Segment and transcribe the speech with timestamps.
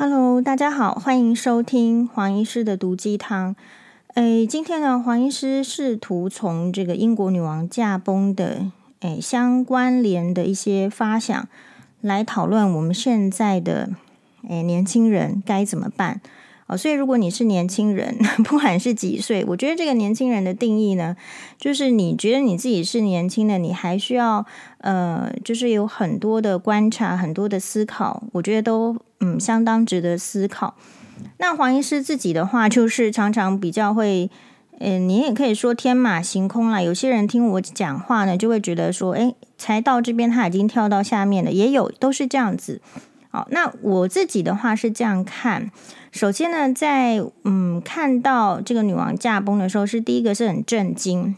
[0.00, 3.56] Hello，大家好，欢迎收听黄医师的毒鸡汤。
[4.14, 11.48] 诶，今天呢，黄医师试图从这个英国女王驾崩的诶相关联的一些发想
[12.00, 13.90] 来讨论我们现在的
[14.48, 16.20] 诶年轻人该怎么办。
[16.68, 18.14] 哦，所以如果你是年轻人，
[18.44, 21.16] 不管是几岁，我觉得这个年轻人的定义呢，
[21.58, 24.44] 就是你觉得你自己是年轻的，你还需要
[24.78, 30.74] 呃，就是有很多的观察，很多的思考，我觉得都嗯相当值得思考。
[31.38, 34.30] 那黄医师自己的话，就是常常比较会，
[34.78, 36.82] 嗯、你也可以说天马行空啦。
[36.82, 42.80] 有些人听我讲话呢，就会觉得说，诶，才到这边他已经跳到下面了，也有都是这样子。
[43.50, 45.70] 那我自己的话是这样看。
[46.10, 51.36] 首先呢，在嗯看到这个女王驾崩的时候，是第一个是很震惊，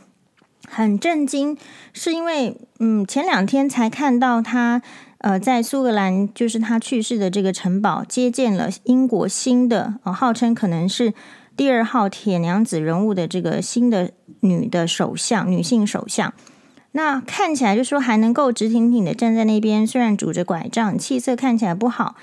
[0.68, 1.58] 很震惊，
[1.92, 4.80] 是因为嗯前两天才看到她
[5.18, 11.12] 呃在苏格兰，就是她去世的这个城堡接见了英国新的呃号称可能是
[11.56, 16.32] 第二号铁娘子人物的这个新的女的首相，女性首相。
[16.92, 22.16] 那看起来就说还能够直挺挺的站在那边，虽然拄着拐杖，气色看起来不好。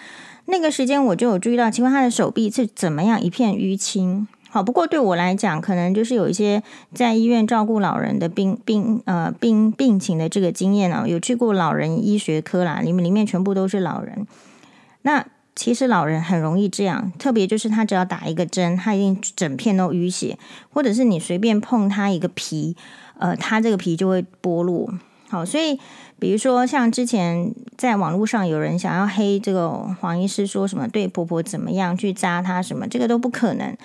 [0.46, 4.28] 那个时间我就有注意到，奇怪他的手臂是怎么样一片淤青。
[4.50, 14.26] 好，不过对我来讲，可能就是有一些在医院照顾老人的病病呃病病情的这个经验啊，有去过老人医学科啦，里面里面全部都是老人。
[15.02, 20.38] 那其实老人很容易这样，特别就是他只要打一个针，他一定整片都淤血，
[20.70, 22.76] 或者是你随便碰他一个皮。
[23.20, 24.92] 呃，他这个皮就会剥落。
[25.30, 25.78] 好，所以
[26.20, 33.76] 比如说像之前在网络上有人想要黑这个黄医师，说什么对婆婆怎么样去扎她什么，这个都不可能。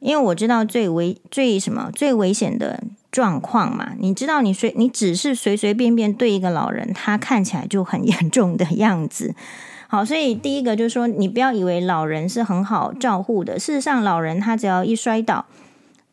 [0.00, 9.34] 因为我知道最危最什么最危险的状况嘛，你知道你随你只是随随便便对一个老人，他看起来就很严重的样子。
[9.88, 15.46] 好，所以第一个就是说，你不要以为老人是很好照顾的，事实上老人他只要一摔倒。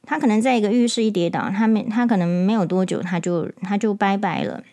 [0.05, 4.63] 他可能在一个浴室一跌倒，他没他可能没有多久，他就他就拜拜了。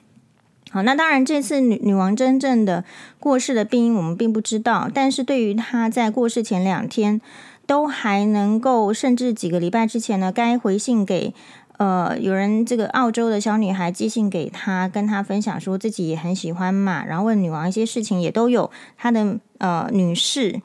[0.71, 2.85] 好，那当然这次女女王真正的
[3.21, 7.21] 过世的病因我们并不知道，但是对于她在过世前两天
[7.67, 11.35] 都还能够，甚至几个礼拜之前呢，该回信给
[11.77, 20.63] 呃有人这个澳洲的小女孩寄信给她，跟她分享说自己也很喜欢嘛，然后问女王一些事情也都有她的呃女士。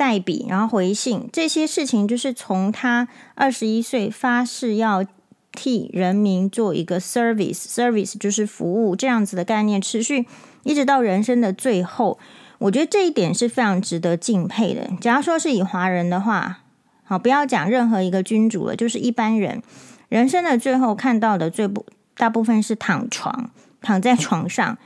[0.00, 5.04] 代笔，然后回信，这些事情就是从他二十一岁发誓要
[5.52, 10.24] 替人民做一个 service，service 就是服务这样子的概念，持续
[10.62, 12.18] 一直到人生的最后。
[12.60, 14.88] 我觉得这一点是非常值得敬佩的。
[15.02, 16.60] 假如说是以华人的话，
[17.04, 19.62] 好，不要讲任何一个君主了，就是一般人
[20.08, 21.84] 人生的最后看到的最不
[22.16, 23.50] 大部分是躺床，
[23.82, 24.78] 躺在床上。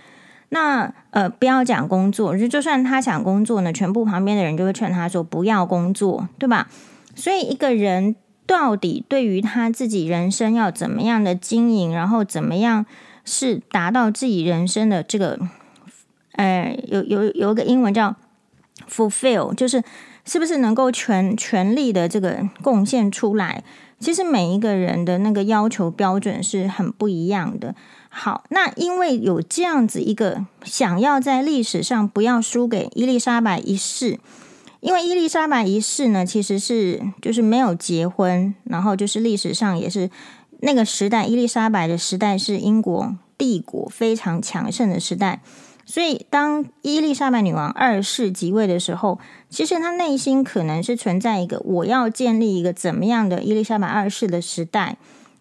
[0.54, 6.69] 那呃，不要讲工作，就就算他想工作呢，全部旁边的人就会劝他说不要工作，对吧？
[7.16, 8.15] 所以一个人
[8.47, 12.87] 到底对于他自己人生要怎么样的经营，然后怎么样
[13.25, 15.41] 是达到自己人生的这个，
[16.37, 18.14] 呃，有有有一个英文叫
[18.89, 19.83] fulfill，就是
[20.25, 23.62] 是不是能够全全力的这个贡献出来？
[24.00, 27.75] 其实每一个人的那个要求标准是很不一样的。
[28.09, 34.19] 好，那因为有这样子一个想要在历史上不要输给伊丽莎白一世，
[34.81, 40.11] 因为伊丽莎白一世呢，其实是就是没有结婚，然后就是历史上也是
[40.61, 45.41] 那个时代，伊丽莎白的时代是英国帝国非常强盛的时代，
[45.87, 49.19] 所以当伊丽莎白女王二世即位的时候，
[49.50, 54.97] 其实她内心可能是存在一个我要建立一个怎么样的伊丽莎白二世的时代。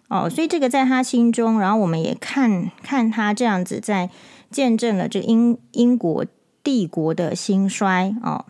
[0.10, 4.10] 哦，所以这个在她心中，然后我们也看看她这样子在
[4.52, 6.26] 见证了这英英国
[6.64, 8.46] 帝国的兴衰哦。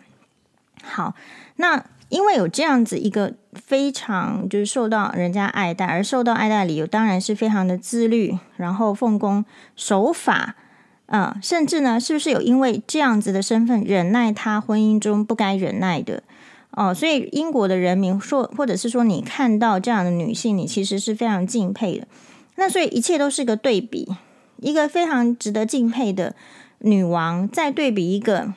[0.82, 1.14] 好，
[1.56, 9.42] 那因为有这样子一个非常就是受到人家爱戴，而受到爱戴的理由当然是非常的自律，然后奉公
[9.74, 10.56] 守法
[11.14, 16.24] 啊、甚至呢，是不是有因为这样子的身份忍耐他婚姻中不该忍耐的？
[16.72, 22.08] 哦，所以英国的人民说，或者是说你看到这样的女性，你其实是非常敬佩的。
[22.56, 24.08] 那所以一切都是个对比，
[24.56, 26.34] 一个非常值得敬佩的
[26.78, 28.52] 女王，再对比一个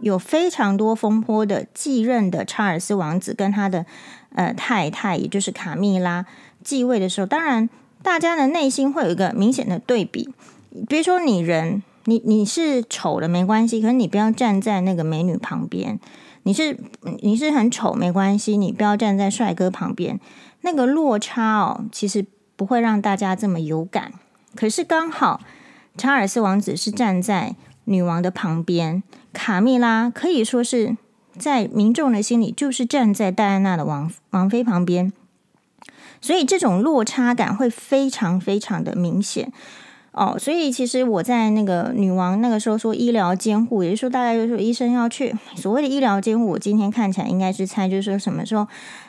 [0.00, 3.86] 有非常多风波的继任的查尔斯王子跟他的
[4.34, 6.26] 呃太太，也就是卡蜜拉
[6.64, 7.70] 继位的时候，当然
[8.02, 10.28] 大家的内心会有一个明显的对比。
[10.88, 15.98] 比如说你人，你你是丑的没关系，可是你不要站在那个美女旁边。
[16.44, 16.78] 你是
[17.20, 20.18] 你是很丑没关系，你不要站在帅哥旁边，
[20.62, 22.24] 那个落差哦，其实
[22.56, 24.14] 不会让大家这么有感。
[24.54, 25.42] 可是刚好
[25.98, 27.54] 查尔斯王子是站在
[27.84, 29.02] 女王的旁边，
[29.34, 30.96] 卡蜜拉可以说是
[31.36, 35.12] 在民众的心里就是站在戴安娜的王王妃旁边，
[36.22, 39.52] 所以这种落差感会非常非常的明显。
[40.12, 46.48] 哦，所以其实我在那个女王那个时候说医疗监护，也就是说大概就是说医生要去所谓的医疗监护。
[46.48, 48.66] 我今天看起来应该是猜，就是说什么时候，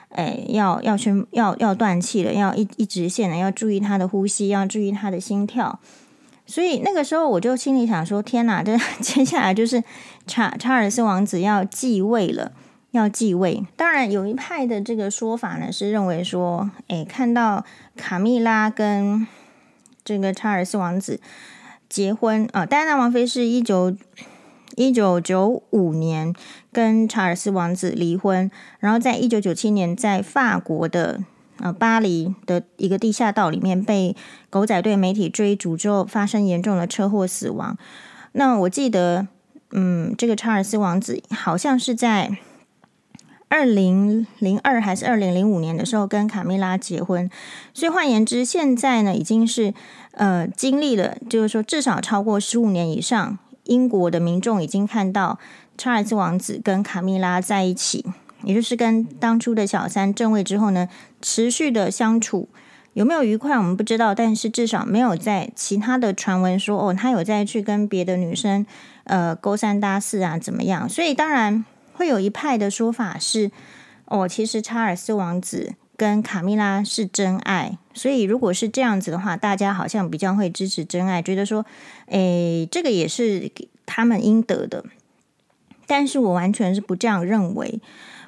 [0.09, 5.79] 哎，要要去要要断气了，要一一直线了，要注意他的呼吸，要注意他的心跳。
[6.45, 9.83] 所以那个时候我就心里想说：天哪，这 接下来就是
[10.27, 12.51] 查查尔斯王子要继位了，
[12.91, 13.63] 要继位。
[13.75, 17.65] 当然有一派的这个说法呢，是认为说，哎，看到
[17.95, 19.25] 卡蜜拉跟
[20.11, 21.21] 这个查尔斯王子
[21.87, 23.95] 结婚啊，戴安娜王妃是一九
[24.75, 26.35] 一九九五年
[26.73, 31.23] 跟查尔斯王子离婚，然后在一九九七年在法国的
[31.59, 34.13] 呃巴黎的一个地下道里面被
[34.49, 37.77] 狗仔队媒体追逐之后发生严重的车祸死亡。
[38.33, 39.29] 那我记得，
[39.71, 42.37] 嗯，这个查尔斯王子好像是在。
[43.53, 47.29] 二零零二还是二零零五年的时候跟卡蜜拉结婚，
[47.73, 49.73] 所以换言之，现在呢已经是
[50.13, 55.39] 呃经历了，就是说至少超过十五年以上，英国的民众已经看到
[55.77, 58.05] 查尔斯王子跟卡蜜拉在一起，
[58.43, 60.87] 也就是跟当初的小三正位之后呢，
[61.21, 62.49] 持续的相处
[62.93, 68.65] 有没有愉快我们不知道，但是至少没有在其他的传闻说哦他有再去跟别的女生
[69.05, 71.65] 呃勾三搭四啊怎么样，所以当然。
[71.93, 73.51] 会有一派的说法是，
[74.05, 81.63] 哦，其实查尔斯王子跟卡蜜拉是真爱，所以如果是这样子的话，大家好像比较会支持真爱，觉得说，
[82.07, 83.51] 诶，这个也是
[83.85, 84.83] 他们应得的。
[85.85, 87.79] 但是我完全是不这样认为，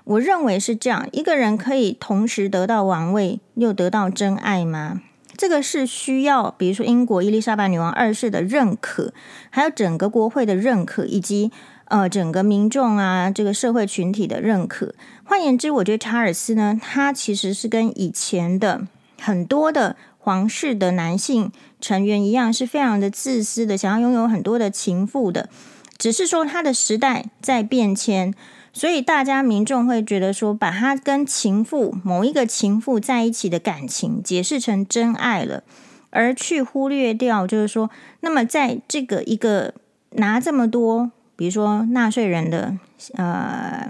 [0.04, 5.02] 我认为是这样，一个人可以同时得到王位又得到真爱吗？
[5.36, 9.12] 这个是需要，比如说英国伊丽莎白女王二世的认可，
[9.50, 11.52] 还有整个国会的认可，以及。
[11.86, 14.96] 呃，整个民众啊，这个社会群体的认可。
[15.24, 18.88] 换言之，我觉得查尔斯呢，他其实是跟以前的
[19.20, 25.50] 很多的皇室的男性成员一样，是非常的自私的，想要拥有很多的情妇的。
[25.98, 28.34] 只是说他的时代在变迁，
[28.74, 35.64] 所以大家民众会觉得说，把他跟情妇某一个情妇在一起的感情解释成真爱了，
[36.10, 37.90] 而去忽略掉，就是说，
[38.22, 39.74] 那么在这个一个
[40.12, 41.12] 拿这么多。
[41.44, 42.78] 比如说纳税人的
[43.16, 43.90] 呃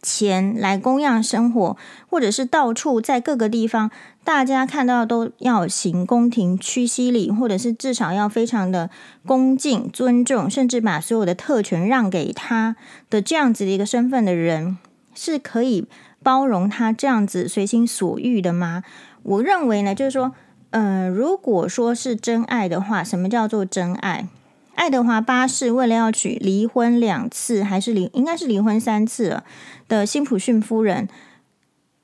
[0.00, 1.76] 钱来供养生活，
[2.08, 3.90] 或者是到处在各个地方，
[4.24, 8.88] 大家看到都要行宫廷屈膝礼，或者是至少要非常的
[9.26, 12.76] 恭敬尊重，甚至把所有的特权让给他
[13.10, 14.78] 的这样子的一个身份的人，
[15.14, 15.86] 是可以
[16.22, 18.82] 包容他这样子随心所欲的吗？
[19.22, 20.32] 我认为呢，就是说，
[20.70, 24.26] 呃，如果说是真爱的话，什么叫做真爱？
[24.74, 29.44] 爱德华八世为了要娶离婚两次，还是离应该是离婚三次了
[29.88, 31.08] 的辛普逊夫人，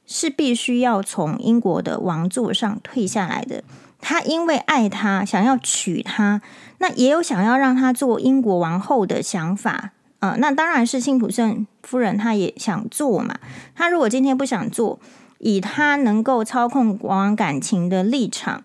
[0.07, 3.65] 是必须要从英国的王座上退下来的。
[4.01, 6.41] 他因为爱他，想要娶她，
[6.79, 9.91] 那也有想要让她做英国王后的想法。
[10.21, 13.39] 呃，那当然是辛普逊夫人，她也想做嘛。
[13.75, 14.99] 她如果今天不想做，
[15.39, 18.63] 以她能够操控国王感情的立场。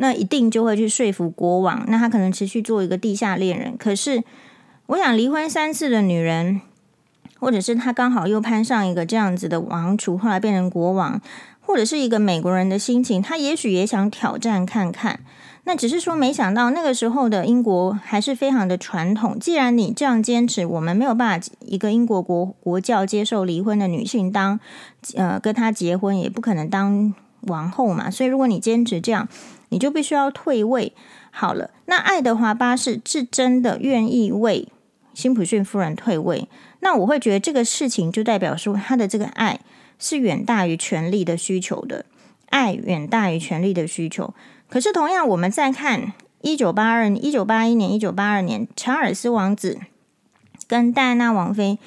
[0.00, 3.76] 那一定就会去说服国王，那他可能持续做一个地下恋人。
[3.76, 4.22] 可是，
[4.86, 6.60] 我想离婚三次的女人，
[7.40, 11.20] 或者是他刚好又攀上一个这样子的王储，后来变成国王，
[11.60, 15.18] 或者是一个美国人的心情，他也许也想挑战看看。
[15.64, 19.36] 那只是说，没想到那个时候的英国还是非常的传统。
[19.36, 24.60] 既然你这样坚持，我们没有办法一个英国国国教接受离婚的女性当
[25.16, 28.08] 呃跟他结婚，也不可能当王后嘛。
[28.08, 29.28] 所以，如果你坚持这样。
[29.70, 30.92] 你就必须要退位。
[31.30, 34.68] 好了，那爱德华八世是真的愿意为
[35.14, 36.48] 辛普逊夫人退位，
[36.80, 39.60] 那我会觉得这个事情就代表说他的这个爱
[39.98, 42.04] 是远大于权力的需求的，
[42.50, 44.34] 爱远大于权力的需求。
[44.68, 49.78] 可是同样，我们再看一九八二、一九八一年、一九八二年，查尔斯王子
[50.66, 51.78] 跟戴安娜王妃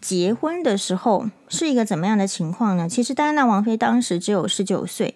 [0.00, 2.88] 结婚的时候是一个怎么样的情况呢？
[2.88, 5.14] 其实戴安娜王妃当时只有十九岁。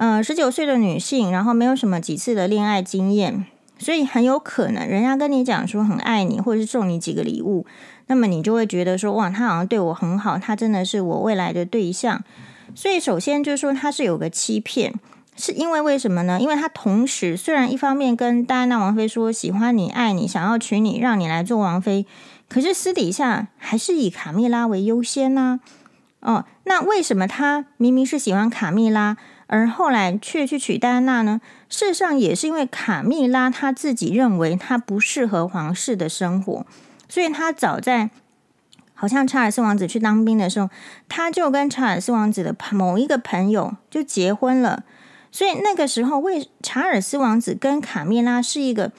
[0.00, 3.44] 呃，十九岁的女性，然后没有什么几次的恋爱经验，
[3.78, 7.66] 所以很有可能人家跟你讲说很爱你，或者是送你几个礼物，
[8.06, 12.24] 那么你就会觉得说哇，他好像对我很好，他真的是我未来的对象。
[12.74, 14.94] 所以首先就是说他是有个欺骗，
[15.36, 16.40] 是因为为什么呢？
[16.40, 22.06] 因为他同时虽然一方面跟戴安娜王妃说喜欢你、爱你、想要娶你、让你来做王妃，
[22.48, 25.60] 可是私底下还是以卡蜜拉为优先呢、
[26.20, 29.16] 哦，那为什么他明明是喜欢卡蜜拉？
[29.46, 31.40] 而后来却去娶戴安娜呢？
[31.68, 36.64] 事实上也是因为卡蜜拉她自己认为她不适合皇室的生活，
[37.08, 38.10] 所以她早在
[38.94, 40.68] 好像查尔斯王子去当兵的时候，
[41.08, 44.84] 他就跟查尔斯王子的某一个朋友就结婚了。
[45.32, 48.92] 所以那个时候，为查尔斯王子跟卡蜜拉是一个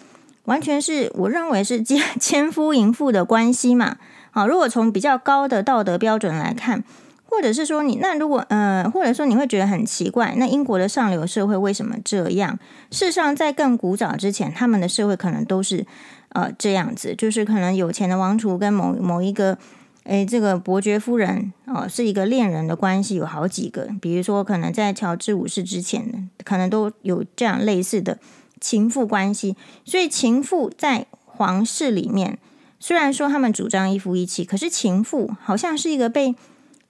[0.45, 3.97] 完全是我认为是奸奸 夫淫妇的关系嘛。
[4.31, 6.83] 好，如果从比较高的道德标准来看，
[7.31, 12.59] 或者是说你那如果呃，或者说你会觉得很奇怪，那英国的上流社会为什么这样？
[12.91, 15.87] 事实上，在更古早之前，他们的社会可能都是
[16.29, 19.57] 呃这样子，就是可能有钱的王储跟某某一个。
[20.05, 23.87] 诶，这个伯爵夫人哦，是一个恋人的关系，有好几个。
[24.01, 28.17] 比如说，可能在乔治五世之前，可能都有这样类似的
[28.59, 29.55] 情妇关系。
[29.85, 32.39] 所以，情妇在皇室里面，
[32.79, 36.33] 虽然说他们主张一夫一妻，可是情妇好像是一个被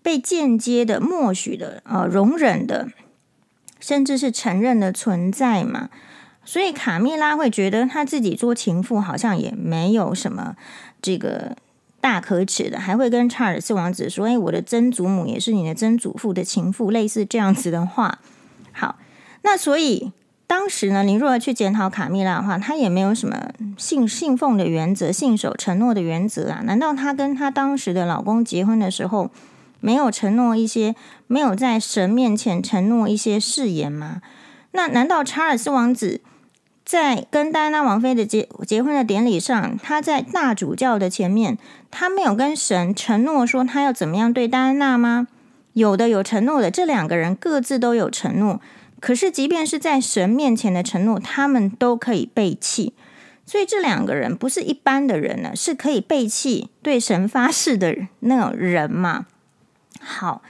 [0.02, 2.90] 被间接的默许的、呃容忍的，
[3.80, 5.90] 甚至是承认的存在嘛。
[6.44, 10.56] 所以，卡蜜拉会觉得她自己做情妇好像也没有什么
[11.02, 11.56] 这个。
[12.02, 18.18] 大可耻的，还会跟查尔斯王子说：“哎，我的曾祖母也是你的曾祖父的情妇，类似这样子的话。”
[18.74, 18.98] 好，
[19.44, 20.12] 那所以
[20.48, 26.62] 当时呢，你如果去检讨卡蜜拉的话，她也没有什么信信奉的原则、信守承诺的原则啊？
[26.64, 29.30] 难道她跟她当时的老公结婚的时候，
[29.82, 30.96] 没有承诺一些，
[31.28, 34.22] 没有在神面前承诺一些誓言吗？
[34.72, 36.22] 那难道查尔斯王子？
[36.84, 41.58] 在跟戴安娜王妃的结结婚的典礼上，他在大主教的前面，
[41.90, 45.28] 他没有跟神承诺说他要怎么样对戴安娜吗？
[45.74, 48.60] 有的有承诺的，这两个人各自都有承诺。
[49.00, 52.94] 可是，即便是在神面前的承诺，他们都可以背弃。
[53.46, 59.28] 所以，这两个人不是一般的人呢，是可以背弃对神发誓的那种人嘛。
[60.02, 60.42] 好，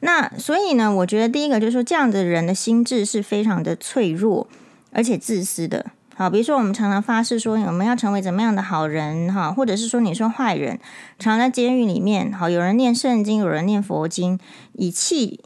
[0.00, 4.46] 那所以呢，我觉得第一个就是说，这样的人的心智是非常的脆弱。
[4.90, 5.84] 而且自私的，
[6.16, 10.80] 好，比如说我们常常发誓说我们要成为怎么样的好人，哈，或者是说你说坏人，
[11.18, 14.40] 常在监狱里面，好，有人念圣经，有人念佛经，
[14.72, 15.40] 以气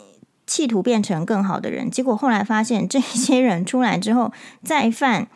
[0.47, 5.26] 企图变成更好的人，结果后来发现这些人出来之后再犯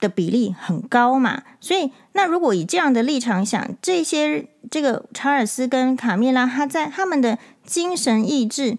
[0.00, 8.78] 的比例很高嘛，所以那如果以这样的立场想，这些这个查尔斯跟卡蜜拉，他在他们的精神意志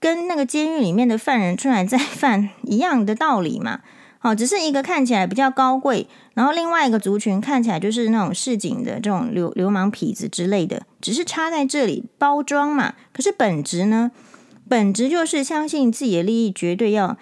[0.00, 3.80] 跟那个监狱里面的犯人出来再犯一样的道理嘛。
[4.18, 12.94] 好， 只是一个看起来比较高贵，然后另外一个族群看起来就是那种市井的这种流流氓痞子之类的，只是插在这里包装嘛。
[13.12, 14.10] 可是本质呢？
[14.68, 17.16] 本质就是相信自己的利益绝对要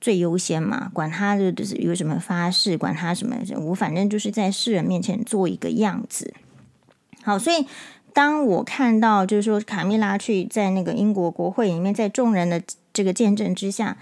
[0.00, 3.36] 最优先嘛，管他就是有什么发誓，管他什么，
[3.66, 6.32] 我反正就是在世人面前做一个样子。
[7.22, 7.66] 好，所以
[8.12, 13.96] 当我看到就是说卡蜜拉去在那个英国国会里面，在众人的这个见证之下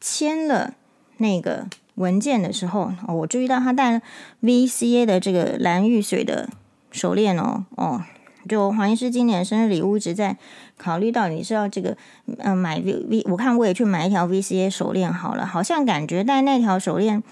[0.00, 0.74] 签了。
[1.18, 4.02] 那个文件的时候，我注意到他戴了
[4.42, 6.46] VCA 的这个蓝玉髓的
[6.92, 8.02] 手链哦，哦，
[8.46, 10.36] 就黄医师今年生日礼物一直在
[10.76, 11.96] 考虑到你是要这个，
[12.36, 17.22] 嗯、买 V V，我看我也去买一条 VCA 手链好了，好像感觉戴那条手链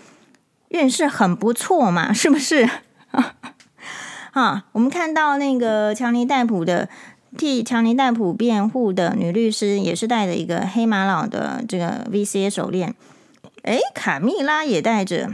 [0.68, 2.66] 运势很不错嘛，是不是？
[4.34, 6.88] 哈，我们看到那个强尼戴普的
[7.38, 12.96] 替强尼戴普辩护的女律师也是戴着一个黑玛瑙的这个 VCA 手链。
[13.62, 15.30] 诶，卡蜜拉也戴着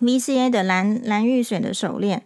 [0.00, 2.24] VCA 的蓝蓝玉髓的手链，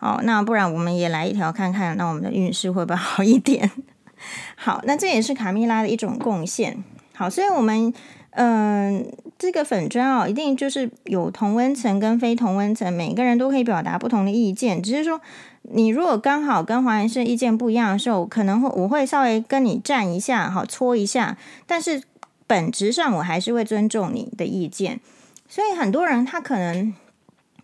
[0.00, 3.70] 哦，那不然我们也来一条看看，那我们的运势会不会好一点？
[4.58, 6.82] 好，那这也是卡蜜拉的一种贡献。
[7.14, 7.94] 好，所以我们
[8.30, 9.06] 嗯、
[9.42, 14.82] 这个粉砖哦，一定就是有同温层跟非同温层，每个人都可以表达不同的意见。
[14.82, 15.20] 只是说，
[15.62, 22.02] 你如果刚好跟黄医生意见不一样的时候，可能会我会稍微跟你站一下，好搓一下，但是。
[22.44, 25.00] 本质上，我还是会尊重你的意见，
[25.48, 26.92] 所以很多人他可能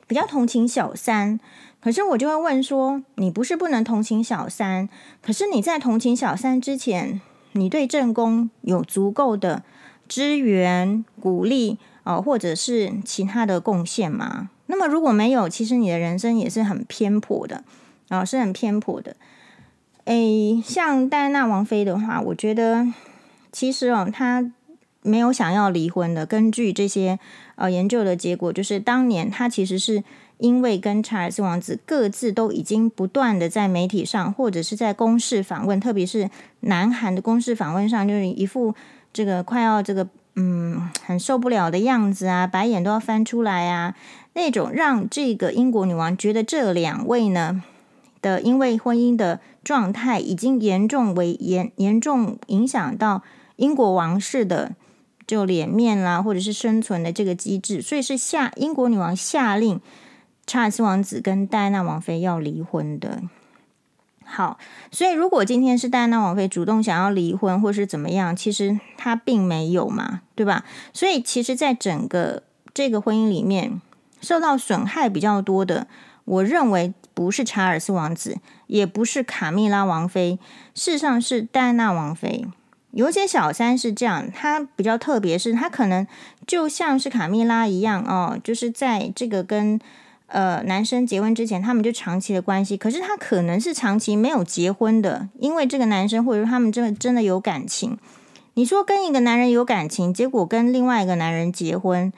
[0.06, 1.38] 比较同情小三，
[1.78, 4.88] 可是我就会问说：你不是不能同情小三，
[5.20, 7.20] 可是你在同情小三之前，
[7.52, 9.62] 你对正宫有足够的
[10.08, 14.50] 支援、鼓励哦，或者是其他的贡献吗？
[14.66, 17.62] 那么如果没有，其实你的人生也是很偏颇的
[18.08, 19.14] 啊，是很偏颇的。
[20.06, 22.86] 诶，像戴安娜王妃的话，我觉得
[23.52, 24.50] 其实哦，她。
[25.02, 26.26] 没有想要离婚的。
[26.26, 27.18] 根据这些
[27.54, 30.02] 呃研究的结果，就是当年她其实是
[30.38, 36.28] 因为跟查尔斯王子各自都已经不断的在媒体上或者是在公视访问，特别是
[36.60, 38.74] 南韩的公视访问上，就是一副
[39.12, 43.94] 这个快要这个嗯很受不了的样子啊，白眼都要翻出来啊，
[44.34, 47.62] 那种让这个英国女王觉得这两位呢
[48.22, 53.22] 的因为婚姻的状态已经严重为严严重影响到
[53.56, 54.72] 英国王室的。
[55.28, 59.78] 就脸面啦，或者是生存的这个机制，所以是下英国女王下令
[60.46, 63.20] 查尔斯王子跟戴安娜王妃要离婚的。
[64.30, 64.58] 好，
[64.92, 70.64] 所以如果今天是戴安娜王妃主动想要离婚，或是怎么样，其实她并没有嘛，对吧？
[70.92, 72.42] 所以其实，在整个
[72.74, 73.80] 这个婚姻里面，
[74.20, 75.86] 受到损害比较多的，
[76.26, 80.38] 我认为不是查尔斯王子，也不是卡蜜拉王妃，
[80.74, 82.44] 事实上是戴安娜王妃。
[82.90, 86.06] 有些小三是这样，她比较特别，是她可能
[86.46, 89.80] 就像是卡蜜拉一样哦，就是在这个跟。
[90.28, 97.98] 呃，男生结婚之前，他们就长期的关系，可是他可能是长期没有结婚的，因为这个男生或者说他们真的真的有感情。
[98.52, 102.12] 你说跟一个男人有感情，结果跟另外一个男人结婚，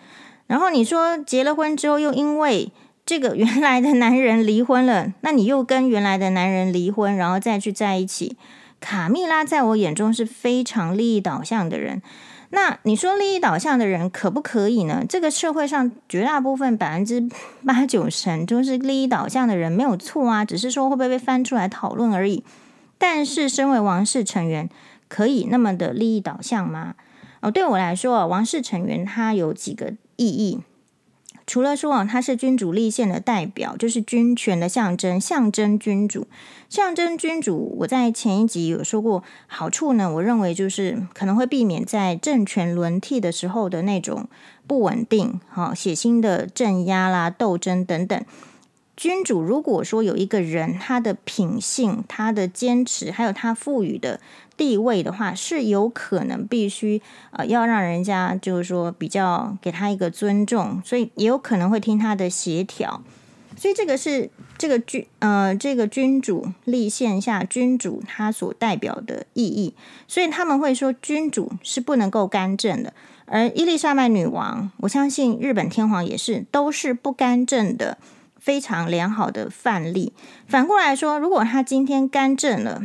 [0.46, 2.72] 然后你说结了婚之后又因为
[3.06, 8.36] 这个 原来的男人离婚了，那你又跟原来的男人离婚，然后再去在一起。
[8.80, 12.02] 卡蜜拉在我眼中是非常利益导向的人。
[12.52, 15.04] 那你说利益导向的人可不可以呢？
[15.08, 17.28] 这个社会上绝大部分百分之
[17.64, 22.42] 八九成都是利益导向的人，没有错啊，只是说会不会被翻出来讨论而已。
[22.98, 24.68] 但是身为王室成员，
[25.08, 26.94] 可以那么的利益导向吗？
[27.40, 30.60] 哦，对我来说，王室成员他有几个意义。
[31.50, 36.28] 除了说啊，他是君主立宪的代表，就是君权的象征，象征君主，
[36.68, 37.76] 象征君主。
[37.80, 44.28] 我在前一集有说过，好处呢，我认为就是可能会避免在政权轮替的时候的那种
[44.68, 48.24] 不稳定、哈血腥的镇压啦、斗争等等。
[48.96, 54.20] 君主如果说有一个人，他的品性、他的坚持，还有他赋予的。
[54.60, 57.00] 地位的话是有可能必须
[57.30, 63.02] 呃要让人家就是说比较给他一个尊重，所以也有可能会听他的协调，
[63.56, 69.72] 所以这个是这个君呃这个君主立宪下君主他所代表的意义，
[70.06, 72.92] 所以他们会说君主是不能够干政的，
[73.24, 77.96] 而伊丽莎白女王，我相信日本天皇也是都是不干政的
[78.38, 80.12] 非常良好的范例。
[80.46, 82.82] 反过来说，如果他今天干政了。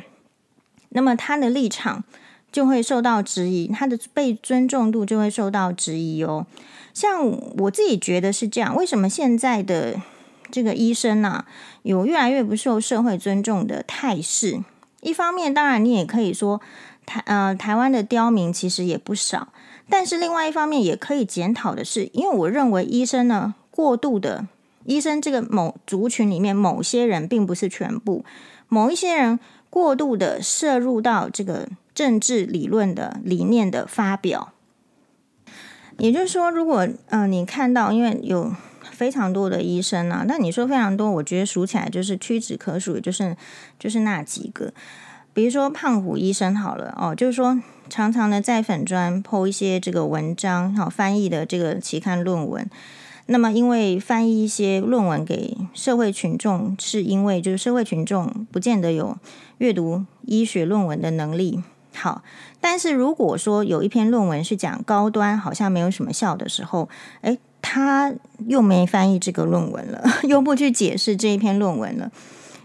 [0.96, 2.06] 那么他的立场
[2.54, 6.48] 就会受到质疑，他的被尊重度就会受到质疑哦。
[6.93, 10.02] 像我自己觉得是这样，为什么现在的
[10.50, 11.43] 这个医生呢、
[11.84, 14.63] 有越来越不受社会尊重的态势？
[15.02, 16.62] 一方面，当然你也可以说
[17.06, 19.50] 台呃台湾的刁民其实也不少，
[19.89, 24.48] 但是另外一方面也可以检讨的是，因为我认为医生呢过度的
[24.86, 28.24] 医生这个某族群里面某些人并不是全部，
[28.69, 29.38] 某一些人。
[29.76, 34.54] 过度的摄入到这个政治理论的理念的发表，
[35.98, 38.54] 也就是说，如果呃你看到，因为有
[38.92, 43.36] 非常多的医生啊，那你说非常多，我觉得数起来就是屈指可数，也就是
[43.78, 44.72] 就是那几个，
[45.34, 52.66] 比如说胖虎医生好了哦，就是说常常的在粉专剖一些这个文章，好翻译的这个期刊论文。
[53.28, 59.18] 那么，因为翻译一些论文给社会群众，是因为就是社会群众不见得有
[59.60, 61.63] 阅读医学论文的能力。
[61.94, 62.22] 好，
[62.60, 66.89] 但是如果说有一篇论文是讲高端，好像没有什么效的时候，
[67.22, 68.13] 诶，他
[68.48, 72.12] 又没翻译这个论文了， 又不去解释这一篇论文了。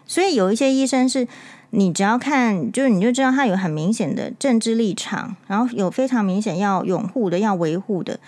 [0.04, 1.28] 所以有一些医生是，
[1.70, 8.18] 你只要看，就是你就知道他有很明显的政治立场，然后有非常明显要拥护的、要维护的。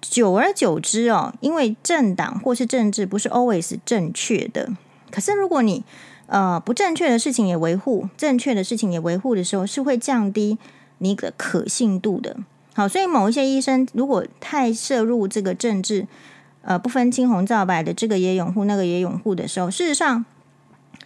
[0.00, 4.70] 久而久之哦，因为政党或是政治不是 always 正确的，
[5.10, 5.84] 可是如果你
[6.30, 10.56] 呃不正确的事情也维护，正确的事情也维护的时候，是会降低
[10.98, 12.36] 你的可信度的。
[12.72, 16.06] 好，所以某一些医生如果太涉入这个政治，
[16.62, 20.24] 呃不分青红皂白的这个也拥护，那个也拥护的时候，事实上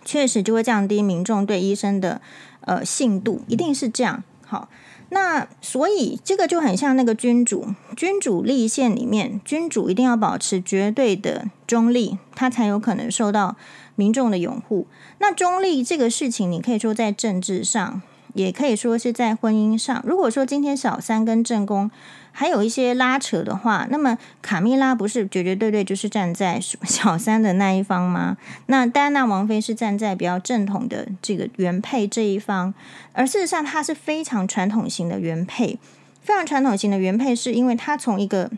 [0.04, 2.20] 确实就会降低民众对医生的
[2.60, 4.22] 呃信度，一定是这样。
[4.46, 4.68] 好。
[5.10, 13.54] 那所以这个就很像那个君主，君主立宪里面，君主一定要保持绝对的中立，他才有可能受到
[13.94, 14.86] 民众的拥护。
[15.18, 18.02] 那中立这个事情，你可以说在政治上，
[18.34, 20.02] 也可以说是在婚姻上。
[20.06, 21.90] 如果说今天小三跟正宫，
[22.36, 28.36] 还有一些拉扯的话，那么卡蜜拉不是绝绝对对就是站在小三的那一方吗？
[28.66, 32.74] 那戴安娜王妃是站在比较正统的这个原配这一方，
[33.12, 35.78] 而事实上她是非常传统型的原配，
[36.20, 38.50] 非常传统型的原配，是因为她从一个，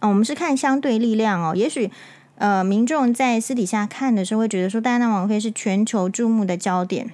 [0.00, 1.90] 哦，我们是看相对力量哦，也许
[2.38, 7.12] 呃民众在私底下看的时候会觉得说戴安娜王妃是全球注目的焦点，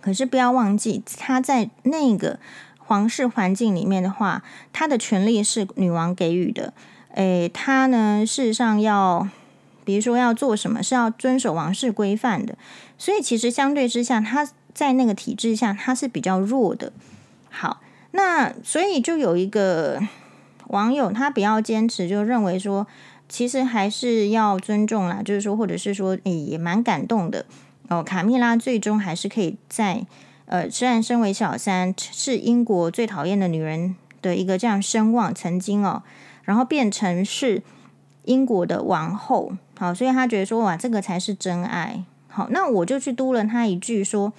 [0.00, 2.38] 可是不要忘记她在那个。
[2.86, 6.74] 皇室环境里面的话，她的权力是女王给予的。
[7.14, 9.26] 诶，她呢，事实上要，
[9.86, 12.54] 比如说要做什么，是要遵守王室规范的。
[12.98, 16.92] 所以其实相对之下，她在那个体制下，她是比较弱的。
[17.48, 17.80] 好，
[18.10, 19.98] 那所以就有一个
[20.66, 22.86] 网友，他比较坚持，就认为说，
[23.34, 27.44] 其实还是要尊重啦，就是说，或者是说，诶，也蛮感动的。
[27.88, 30.06] 哦，卡蜜拉最终还是可以在
[30.46, 36.04] 呃，虽然身为小三，是英国最讨厌的女人的一个这样声望，曾经哦，
[36.44, 37.64] 然后变成是
[38.22, 42.04] 英国的王后，好，所以他觉得说哇，这个才是真爱。
[42.28, 44.32] 好，那我就去嘟了他一句说，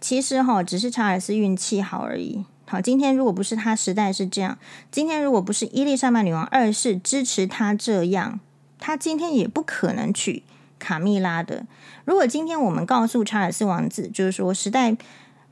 [0.00, 2.46] 其实哈、哦，只是查尔斯运气好而已。
[2.70, 4.56] 好，今天如果不是他时代是这样，
[4.92, 8.38] 今天如果不是伊丽莎白女王二世支持他这样，
[8.78, 10.44] 他今天也不可能娶
[10.78, 11.66] 卡蜜拉的。
[12.04, 14.96] 如果今天我们告诉查尔斯王子，就是说时代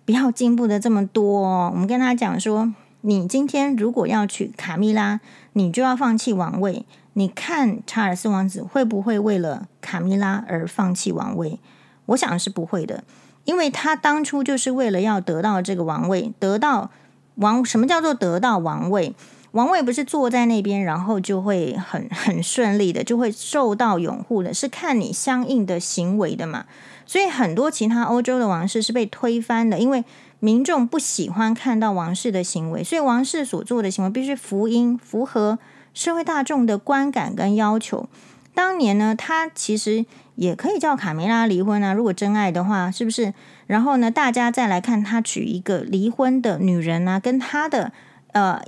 [0.05, 5.19] 不要进步的这么多哦，我们跟他讲说，你今天如果要娶卡蜜拉，
[5.55, 6.87] 你就要放弃王位。
[7.15, 11.59] 你看查尔斯王子会不会为了卡蜜拉而放弃王位？
[12.07, 13.03] 我想是不会的，
[13.43, 16.93] 因为他当初就是为了要得到这个王位，得到
[17.39, 17.65] 王。
[17.65, 19.15] 什么叫做得到王位？
[19.53, 26.67] 王位不是坐在那边，然后就会很 很顺利的，就会受到拥护的，是看你相应的行为的嘛。
[27.07, 30.05] 所以很多其他欧洲的王室是被推翻的，因为
[30.41, 35.59] 民众不喜欢看到王室的行为，所以王室所做的行为必须福音符合。
[35.95, 38.09] 社会大众的观感跟要求，
[38.55, 41.93] 当年呢，他其实也可以叫卡梅拉离婚啊。
[41.93, 43.35] 如果真爱的话，是不是？
[43.69, 47.93] 然后呢，大家再来看他娶一个离婚的女人啊，跟他的
[48.33, 48.61] 呃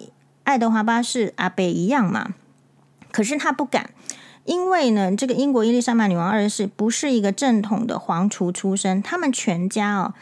[0.44, 2.34] 爱德华八世阿贝一样嘛。
[3.10, 3.90] 可是他不敢，
[4.44, 10.14] 因为呢，这个英国伊丽莎白女王二世不是一个正统的皇族出身，他们全家哦。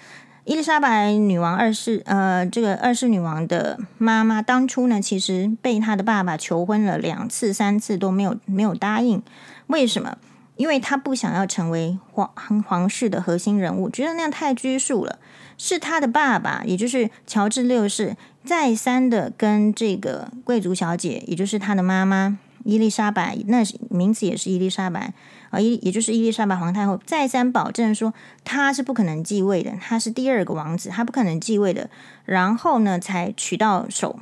[0.45, 9.23] 伊丽莎白女王二世，呃，这个二世女王的妈妈当初呢，其实被她的爸爸求婚了两次、三次都没有没有答应。
[9.67, 10.17] 为什么？
[10.59, 12.31] 因为他不想要成为皇
[12.65, 15.19] 皇室的核心人物，觉得那样太拘束了。
[15.57, 25.15] 是他的爸爸，也就是乔治六世，再三的跟这个贵族小姐，也就是他的妈妈伊丽莎白，那名字也是伊丽莎白。
[25.51, 28.13] 啊，伊也就是伊丽莎白皇太后再三保证说，
[28.45, 31.89] 他是不可能继位的，他是第二个王子，他不可能继位的。
[32.25, 34.21] 然后呢，才娶到手，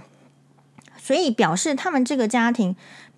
[0.97, 2.77] 所以表示他们这个家庭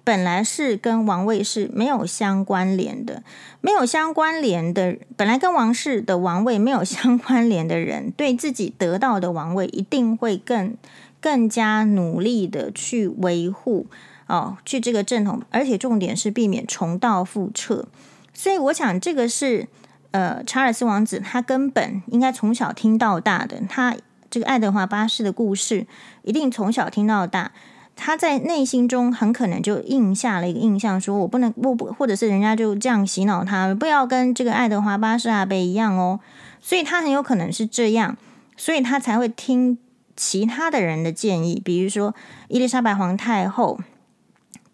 [0.09, 3.23] 本来是跟王位是没有相关联的，
[3.61, 10.75] 没有相关联的，本来跟王室的王位没有相关联的人，对自己得到的王位一定会更
[11.21, 13.85] 更加努力的去维护。
[14.29, 17.87] 哦，去这个正统，而且重点是避免重蹈覆辙。
[18.33, 19.69] 所以我想，这个是
[20.13, 23.61] 呃，查尔斯王子他根本应该从小听到大的。
[23.69, 23.95] 他
[24.31, 25.87] 这个爱德华八世的故事，
[26.23, 27.53] 一定从小听到大。
[27.99, 36.21] 他在内心中很可能就印下了一个印象，说我不能，我不，或者是人家就这样洗脑他，不要跟这个爱德华八世阿贝一样哦。
[36.61, 38.17] 所以他很有可能是这样，
[38.57, 39.77] 所以他才会听
[40.17, 42.15] 其他的人的建议，比如说
[42.49, 43.81] 伊丽莎白皇太后。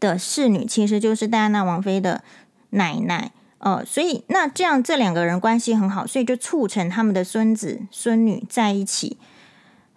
[0.01, 2.23] 的侍女其实就是戴安娜王妃的
[2.71, 9.17] 奶奶哦，所以那这样这两个人关系很好，所以就促成他们的孙子孙女在一起。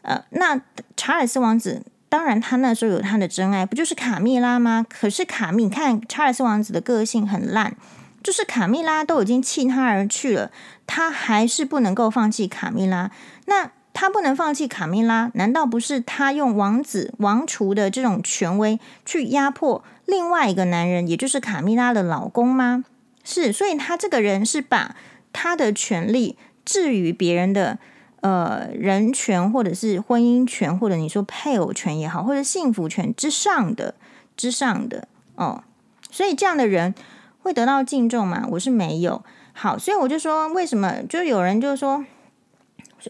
[0.04, 0.62] 呃，那
[0.96, 4.86] 查尔斯王子当然他那时候有他的真爱，不就是卡蜜拉吗？
[4.90, 7.76] 可是卡蜜，看查尔斯王子的个性很烂，
[8.24, 10.52] 就是卡蜜拉都已经弃他而去了，
[10.86, 13.12] 他还是不能够放弃卡蜜拉。
[13.46, 22.86] 那他不能放弃卡蜜拉，难道不是他用王子王储的这种权威去压迫另外一个男人，也就是卡蜜拉的老公吗？
[23.24, 24.96] 是，所以他这个人是把
[25.34, 27.80] 他的权利置于别人的
[28.22, 33.96] 呃人权，或者是婚姻权，或者你说配偶权也好，或者幸福权之上的
[34.36, 35.64] 之上的哦。
[36.10, 36.94] 所以这样的人
[37.40, 38.48] 会得到敬重吗？
[38.52, 39.24] 我是没有。
[39.54, 42.06] 好，所以我就说，为什么就有人就说。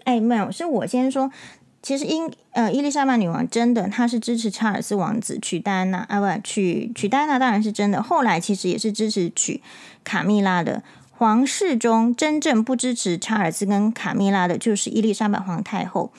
[0.04, 1.32] 哎，没有，是我先说。
[1.82, 8.04] 其实英呃，伊丽莎白女王真的，她是支持查尔斯王子娶戴安娜，啊不，娶娶戴安娜当然是真的。
[8.04, 9.62] 后来其实也是支持娶
[10.04, 10.84] 卡蜜拉的。
[11.18, 16.12] 皇室中真正不支持查尔斯跟卡蜜拉的，就是伊丽莎白皇太后，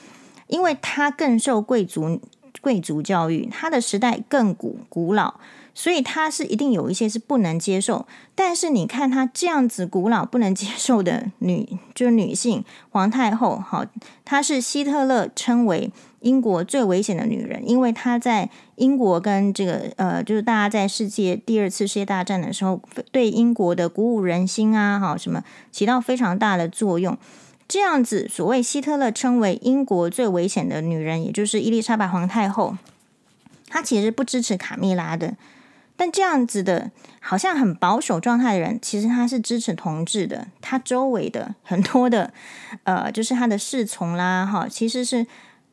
[0.47, 2.19] 因为她更受贵族
[2.59, 5.35] 贵族教育，她的时代更古古老。
[5.73, 13.85] 所以她是一定有一些是不能接受，但是你看她这样子古老不能接受的女，就是女性皇太后，好，
[14.25, 27.17] 她是希特勒称为英国最危险的女人，因为她在英国跟这个呃，就是大家在世界第二次世界大战的时候，对英国的鼓舞人心啊，哈什么起到非常大的作用。
[27.67, 32.75] 这样子，所谓希特勒称为英国最危险的女人，也就是伊丽莎白皇太后，
[33.67, 35.35] 她其实不支持卡蜜拉的。
[35.95, 40.47] 但这样子的，好像很保守状态的人，其实他是支持同志的。
[40.61, 42.33] 他周围的很多的，
[42.85, 45.27] 呃，就是他的侍从啦，哈，其实是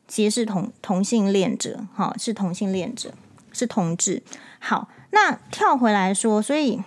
[0.07, 3.13] 其实是同同性恋者，哈，是同性恋者，
[3.51, 4.23] 是同志。
[4.59, 6.81] 好，那跳回来说，所以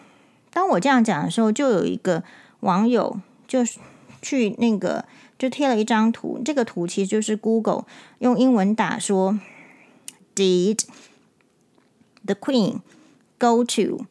[0.53, 2.25] 当我这样讲的时候，就有一个
[2.61, 3.61] 网友就
[4.23, 5.05] 去那个
[5.39, 7.85] 就贴了一张图，这个图其实就是 Google
[8.19, 9.39] 用英文打说
[10.35, 10.81] ，Did
[12.25, 12.81] the Queen
[13.39, 14.07] go to？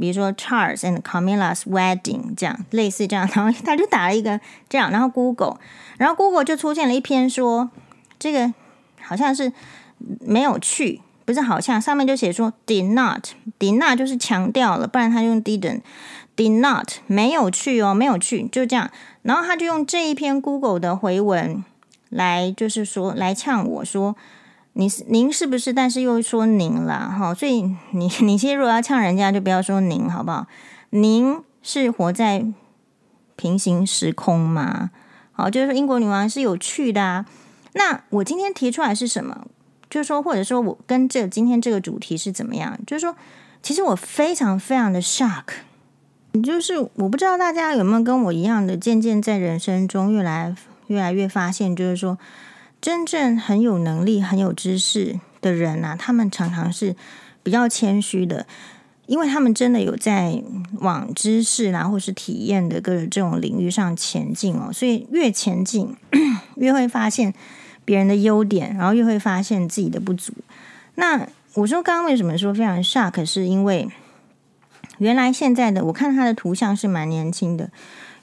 [0.00, 5.58] 比如说 Charles and Camilla's wedding 这样类似这样，然后他就打了一个这样，然后 Google，
[5.96, 7.68] 然后 Google 就出现了一篇说
[8.18, 8.52] 这个
[9.00, 9.52] 好像是
[10.20, 18.90] 没有去，不是好像上面就写说 did not，did not 就是强调了，不然他用 didn't，did not 没有去哦，没有去就这样，
[19.22, 21.64] 然后他就用这一篇 Google 的回文
[22.08, 24.16] 来就是说来呛我说。
[24.74, 25.72] 你是您是不是？
[25.72, 30.46] 但是又说您了哈，所以你 你其实如果要呛人家，就不要说您好不好？
[30.90, 32.46] 您是活在
[33.34, 34.90] 平行时空吗？
[35.32, 37.26] 好，就是说英国女王是有趣的啊。
[37.78, 39.46] 那我今天提出来是什么？
[39.88, 42.78] 就是说，或者说我跟这今天这个主题是怎么样？
[42.86, 43.16] 就是说，
[43.62, 45.44] 其实我非常非常的 shock，
[46.44, 50.54] 就是我不知道大家有没有跟我一样的，渐渐在人生中越来
[50.88, 52.18] 越来越发现，就是说。
[52.80, 56.94] 真正很有能力、很有知识的人啊，他们常常是
[57.42, 58.46] 比较谦虚的，
[59.06, 60.40] 因为他们真的有在
[60.74, 64.72] 往知识啦，或是体验的各种这种领域上前进哦。
[64.72, 65.96] 所以越前进，
[66.54, 67.34] 越会发现
[67.88, 70.34] 别人的优点，然后又会发现自己的不足。
[70.96, 73.88] 那我说刚刚为什么说非常 shock，是因为
[74.98, 77.70] 原来现在的我看他的图像是蛮年轻的，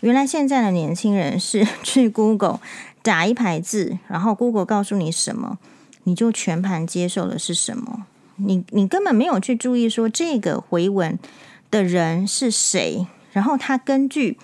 [0.01, 2.59] 原来现在的年轻人是去 Google。
[3.01, 5.59] 打一排字，然后 Google 告诉你什么，
[6.05, 8.07] 你就全盘接受的是什么。
[8.37, 11.17] 你你根本没有去注意说这个回文
[11.69, 14.39] 的人是谁，然后他根据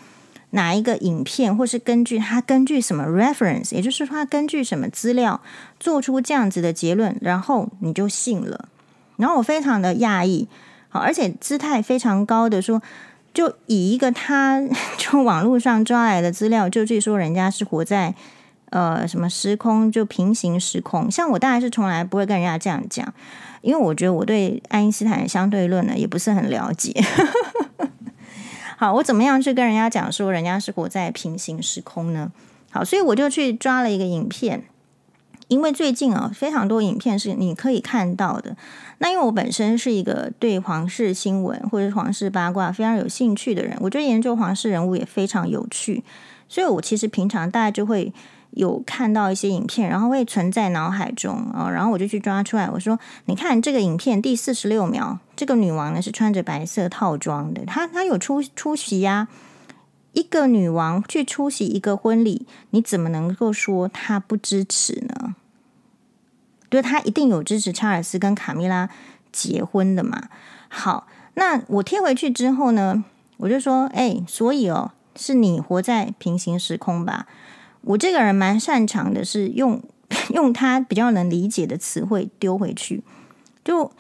[0.52, 5.42] 哪一个影片，或是根据他根据什么 reference，也就是说他根据什么资料
[5.80, 8.70] 做出这样子的结论，然后你就信了。
[9.18, 10.48] 然后我非常的讶异，
[10.90, 12.82] 好，而且姿态非常高的说，
[13.34, 14.62] 就以一个他
[14.98, 18.16] 就网络上抓来的资料，就据说人家是活在。
[18.72, 21.12] 呃，什么时空就平行时空？
[21.12, 23.14] 像我大概是从来不会跟人家这样讲，
[23.60, 26.94] 因为我觉得我对爱因斯坦相对论呢也不是很了解。
[28.82, 32.32] 好，我怎么样去跟人家讲说人家是活在平行时空呢？
[32.72, 34.64] 好，所以我就去抓了一个影片，
[35.50, 38.58] 因为最近啊非常多影片是你可以看到的。
[38.98, 46.04] 那因为我本身是一个对皇室新闻或者皇室八卦非常有兴趣的人，我觉得研究皇室人物也非常有趣，
[46.50, 48.12] 所以我其实平常大概就会。
[48.52, 52.70] 有看到一些影片，然后会存在脑海中啊，然后我就去抓出来。
[52.70, 59.28] 我说：“你看这个影片第四十六秒，这个女王呢是穿着白色套装的，她她有出出席呀。
[60.14, 65.36] 一个女王去出席一个婚礼，你怎么能够说她不支持呢？
[66.68, 68.90] 对，她一定有支持查尔斯跟卡米拉
[69.32, 70.28] 结婚的嘛。
[70.68, 73.06] 好，那我贴回去之后呢，
[73.38, 77.28] 我就说：哎，所以哦，是你活在平行时空吧？”
[77.84, 79.82] 我这个人蛮擅长的，是用
[80.34, 83.04] 用他比较能理解的词汇丢回去，
[83.64, 83.92] 就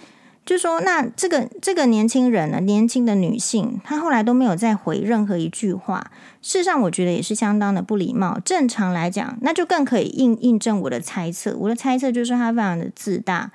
[0.46, 6.12] 就说那这个这个年轻人呢，年轻的女性，她后来都没有再回任何一句话。
[6.42, 8.40] 事实上，我觉得也是相当的不礼貌。
[8.44, 11.56] 正常来讲，那就更可以印印证我的猜测。
[11.58, 13.52] 我的猜测就是她非常的自大。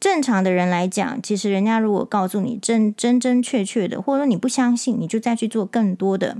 [0.00, 6.36] 正常的人来讲，其实人家如果告诉你真真真确确的，或者说你不相信，你就再去做更多的。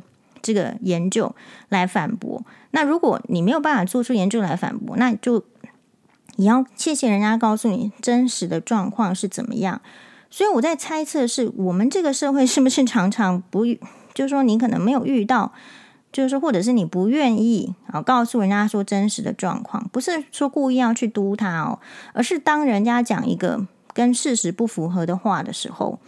[0.49, 1.35] 这个研究
[1.69, 2.43] 来反驳。
[2.71, 5.45] 那如果你没有办法做出研究来反驳，那就
[6.37, 9.83] 你要谢谢人家告诉你真实的状况是怎么样。
[10.31, 13.67] 所以我在猜测，是我们这个社会是不是常常不，
[14.15, 15.53] 就是说你可能没有遇到，
[16.11, 21.79] 就是说或者是你不愿意啊告诉人家说真实的状况，不是说故意要去督他哦，
[22.15, 25.99] 而是当人家讲一个跟事实不符合的话的时候。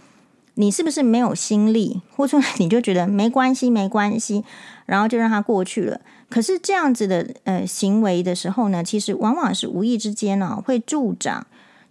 [0.60, 4.44] 你是不是没有心力，或者说你就觉得没关系，没关系，
[4.84, 5.98] 然后就让它过去了？
[6.28, 11.46] 可是这样子的呃行为的时候呢，其实往往是无意之间呢、会助长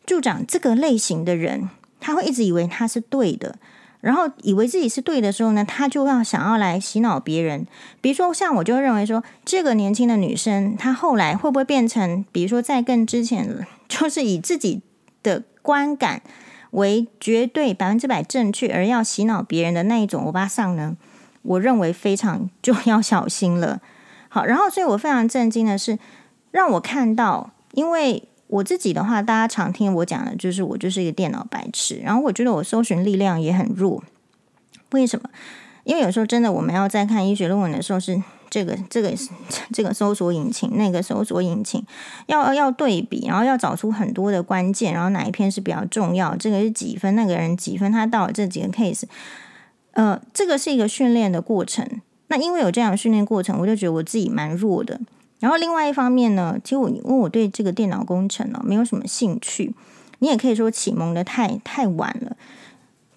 [0.06, 1.68] 助长这个类型的人，
[2.00, 3.56] 他会一直以为他是对的，
[4.02, 7.66] 然后以为自己是对的时候呢，他就要想要来洗脑别人。
[8.00, 14.84] 比如说，像我就认为说，这个年轻的女生，她后来会不会变成，比如说在更之前，就是以自己
[15.24, 16.22] 的观感。
[16.72, 20.96] 为绝对百分之百正确而要洗脑别人的那一种欧巴桑呢？
[21.42, 23.82] 我认为非常就要小心了。
[24.30, 25.98] 好，然后所以我非常震惊的是，
[26.52, 34.04] 让我看到，因为我自己的话，大家常听我讲的就是我就是一个电脑白痴，然后我觉得我搜寻力量也很弱。
[34.92, 35.30] 为什么？
[35.84, 38.22] 因为有时候真的我们要在看医学论文的时候是。
[38.50, 39.14] 这个这个
[39.72, 41.86] 这个搜索引擎，那个搜索引擎
[42.28, 49.04] 要要对比，然后要找出很多的关键，然后哪一篇是比较重要，这个是几分，那个人几分，他到了这几个 case，
[49.92, 51.88] 呃，这个是一个训练的过程。
[52.28, 55.00] 那因为有这样的训练过程，我就觉得我自己蛮弱的。
[55.40, 59.74] 然后另外一方面呢，其实我因为我对这个电脑工程呢没有什么兴趣，
[60.20, 62.36] 你也可以说启蒙的太太晚了。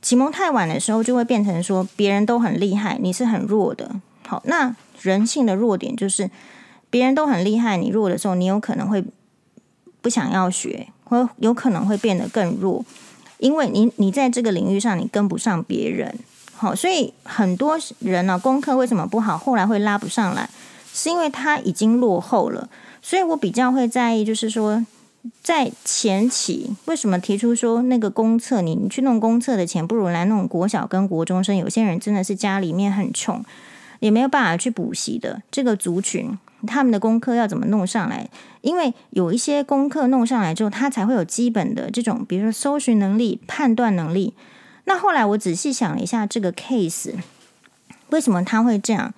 [0.00, 3.90] 启蒙太晚的时候，就会变成说别人都很厉害，你是很弱的。
[4.26, 6.30] 好，那人性的弱点就是
[6.90, 9.04] 别人都很厉害，你弱的时候，你有可能会
[10.00, 12.84] 不想要学，或有可能会变得更弱，
[13.38, 16.14] 因为你你在这个领域上你跟不上别人。
[16.54, 20.48] 好，所以很多人呢，功课为什么不好，后来会拉不上来，
[20.92, 22.68] 是因为他已经落后了。
[23.00, 24.84] 所以我比较会在意，就是说。
[25.40, 28.60] 在前期，为什么提出说那个公测？
[28.60, 31.56] 你你去弄公测的钱，不如来弄国小跟国中生。
[31.56, 33.40] 有些人真的是家里面很穷，
[34.02, 36.36] 也没有办法去补习的这个族群，
[36.66, 38.28] 他们的功课要怎么弄上来？
[38.60, 44.34] 因为有一些功课弄上来之后，他才会有基本的这种，比如说搜寻能力、判断能力。
[44.86, 47.14] 那后来我仔细想了一下这个 case，
[48.10, 49.14] 为什么他会这样？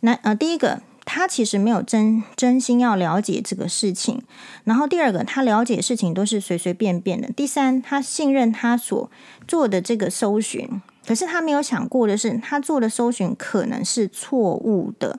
[0.00, 0.82] 那呃，第一个。
[1.08, 4.20] 他其实没有真真心要了解这个事情，
[4.64, 7.30] 然后第二个，他了解事情都是随随便便的。
[7.30, 9.08] 第三，他信任他所
[9.46, 15.18] 做的这个搜寻，可是他没有想过的是，他做的搜寻可能是错误的。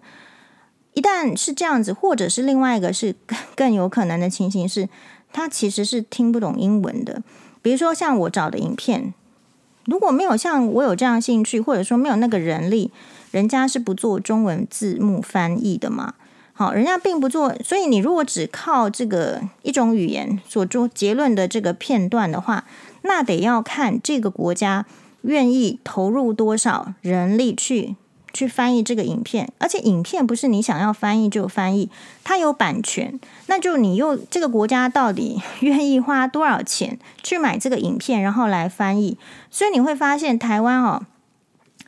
[0.94, 3.16] 一旦是这样子，或者是另外一个是
[3.56, 4.90] 更有可能的情形是，
[5.32, 7.22] 他其实是听不懂英文的。
[7.62, 9.14] 比如说像我找的影片，
[9.86, 12.92] 如果没有像我有这样兴趣，或者说没有那个人力。
[13.32, 16.14] 人家是不做中文字幕翻译的嘛？
[16.54, 22.64] 好，人家并不做，所以你如果只靠这个一种语言所做结论的这个片段的话，
[23.02, 24.86] 那得要看这个国家
[25.22, 27.96] 愿意投入多少人力去
[28.34, 31.90] 去翻译这个影片，而且影片不是你想要翻译就翻译，
[32.24, 39.18] 它有版权，那就你又这个国家到底 愿意花多少钱去买这个影片，然后来翻译，
[39.50, 41.04] 所以你会发现台湾哦。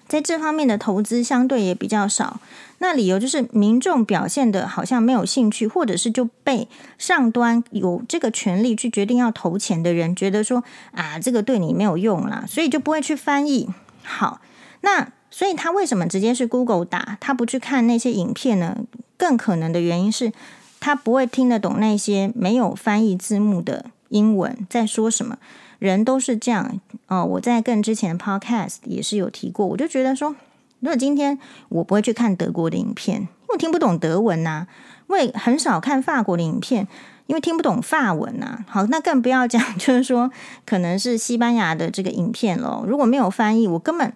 [0.07, 2.39] 在这方面的投资相对也比较少，
[2.79, 13.69] 那理由就是民众表现得好像没有兴趣，或者是就被上端有这个权利去决定要投钱的人觉得说啊，这个对你没有用啦，所以就不会去翻译。
[14.03, 14.41] 好，
[14.81, 18.77] 那所以他为什么直接是 Google 打，他不去看那些影片呢？
[19.17, 20.31] 更可能的原因是
[20.79, 25.37] 他不会听得懂那些没有翻译字幕的英文在说什么。
[25.79, 30.35] 人都是这样哦，我在更之前的 podcast 也是有提过，我就觉得说，
[30.79, 31.37] 如果今天
[31.69, 34.67] 我不会去看德国的影片，因为听不懂德文呐、啊；
[35.07, 36.87] 我也很少看法国的影片，
[37.27, 38.65] 因为听不懂法文呐、啊。
[38.67, 40.31] 好，那更不要讲，就是说
[40.65, 44.13] 可能是西班牙的这个影片咯，如果没有翻译，我根本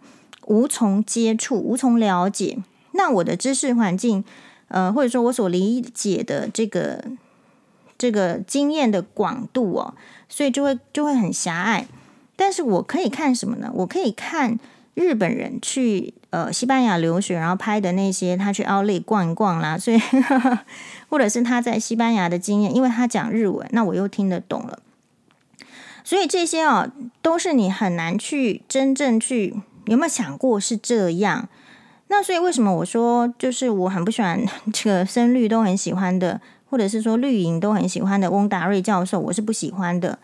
[0.47, 2.58] 无从接触，无从了解。
[2.93, 4.23] 那我的知识环境，
[4.67, 7.04] 呃，或者说我所理解的这个
[7.97, 9.93] 这个经验的广度哦。
[10.30, 11.86] 所以就会就会很狭隘，
[12.36, 13.69] 但是我可以看什么呢？
[13.73, 14.58] 我可以看
[14.95, 20.01] 日本人去呃西班牙留学，然后拍的那些他去奥利逛一逛啦，所以
[21.07, 24.79] 或者是他在西班牙的经验，因为他讲日文，那我又听得懂了。
[26.03, 26.89] 所以这些哦，
[27.21, 29.53] 都是你很难去真正去
[29.85, 31.47] 有没有想过是这样？
[32.07, 34.43] 那所以为什么我说就是我很不喜欢
[34.73, 36.41] 这个深绿都很喜欢的？
[36.69, 40.17] 或者是说绿营都很喜欢的翁达瑞教授，我是不喜欢的。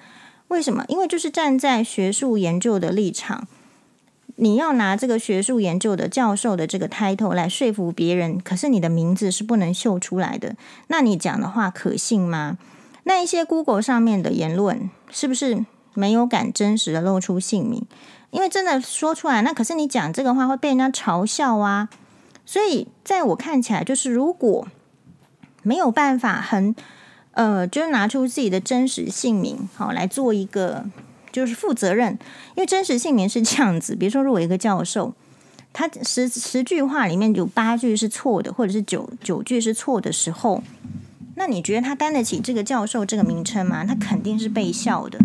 [0.48, 0.84] 为什么？
[0.88, 3.48] 因为就是站在学术研究的立场，
[4.40, 10.56] 你要拿这个学术研究的教授的这个 title 来说服别人，可是你的名字是不能秀出来的。
[10.88, 12.58] 那你讲的话可信吗？
[13.04, 17.86] 那一些 Google 上面的言论，是不是没有敢真实的露出姓名？
[18.32, 21.90] 因为真的说出来，那可是你讲这个话会被人家嘲笑啊。
[22.46, 24.68] 所以在我看起来，就是如果。
[25.62, 26.74] 没有办法很，
[27.32, 30.86] 呃，就是拿出自己的真实姓名，好来做一个
[31.40, 32.12] 就是负责任。
[32.56, 35.14] 因为真实姓名是这样子，比如说，如果一个教授，
[35.72, 40.62] 他十十句话里面有八句是错的，或者是九九句是错的时候，
[41.36, 43.86] 那你觉得他担得起这个教授这个名称吗？
[43.86, 45.18] 他肯定是被笑的。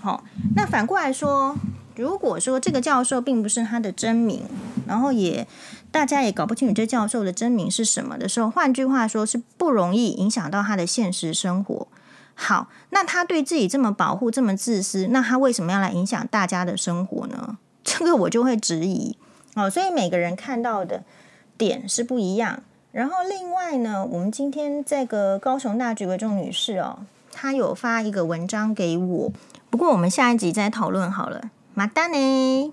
[0.00, 0.22] 好，
[0.54, 1.56] 那反过来说，
[1.96, 4.42] 如果说这个教授并不是他的真名，
[4.86, 5.46] 然后也。
[5.94, 11.86] 大家也搞不清楚这教授的真名是什么的时候，换句话说，是不容易影响到他的现实生活。
[12.34, 17.58] 好，那他对自己这么保护，这么自私，那他为什么要来影响大家的生活呢？
[17.84, 19.16] 这个我就会质疑。
[19.54, 21.04] 哦，所以每个人看到的
[21.56, 22.62] 点是不一样。
[22.90, 27.00] 然后另外呢，我们今天这个高雄大橘为重女士哦，
[27.32, 29.32] 她有发一个文章给我，
[29.70, 31.50] 不过我们下一集再讨论好了。
[31.74, 32.72] 马丹呢？